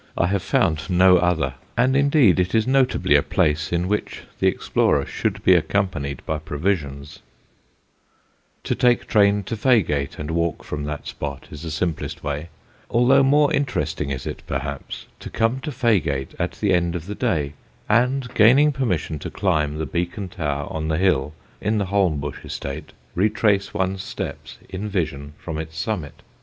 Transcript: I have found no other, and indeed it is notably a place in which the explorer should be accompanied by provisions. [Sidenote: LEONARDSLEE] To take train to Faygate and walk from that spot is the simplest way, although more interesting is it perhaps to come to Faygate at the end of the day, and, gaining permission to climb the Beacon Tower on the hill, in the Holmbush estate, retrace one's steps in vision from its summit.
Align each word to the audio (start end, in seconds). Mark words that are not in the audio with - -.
I 0.17 0.25
have 0.29 0.41
found 0.41 0.89
no 0.89 1.17
other, 1.19 1.53
and 1.77 1.95
indeed 1.95 2.39
it 2.39 2.55
is 2.55 2.65
notably 2.65 3.13
a 3.15 3.21
place 3.21 3.71
in 3.71 3.87
which 3.87 4.23
the 4.39 4.47
explorer 4.47 5.05
should 5.05 5.43
be 5.43 5.53
accompanied 5.53 6.25
by 6.25 6.39
provisions. 6.39 7.19
[Sidenote: 8.63 8.63
LEONARDSLEE] 8.63 8.63
To 8.63 8.75
take 8.75 9.07
train 9.07 9.43
to 9.43 9.55
Faygate 9.55 10.17
and 10.17 10.31
walk 10.31 10.63
from 10.63 10.85
that 10.85 11.05
spot 11.05 11.49
is 11.51 11.61
the 11.61 11.69
simplest 11.69 12.23
way, 12.23 12.49
although 12.89 13.21
more 13.21 13.53
interesting 13.53 14.09
is 14.09 14.25
it 14.25 14.41
perhaps 14.47 15.05
to 15.19 15.29
come 15.29 15.59
to 15.59 15.69
Faygate 15.71 16.33
at 16.39 16.53
the 16.53 16.73
end 16.73 16.95
of 16.95 17.05
the 17.05 17.13
day, 17.13 17.53
and, 17.87 18.33
gaining 18.33 18.71
permission 18.71 19.19
to 19.19 19.29
climb 19.29 19.77
the 19.77 19.85
Beacon 19.85 20.29
Tower 20.29 20.67
on 20.73 20.87
the 20.87 20.97
hill, 20.97 21.31
in 21.61 21.77
the 21.77 21.85
Holmbush 21.85 22.43
estate, 22.43 22.93
retrace 23.13 23.71
one's 23.71 24.01
steps 24.01 24.57
in 24.67 24.89
vision 24.89 25.33
from 25.37 25.59
its 25.59 25.77
summit. 25.77 26.23